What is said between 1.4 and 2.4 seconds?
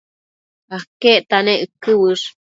nec uëquë uësh?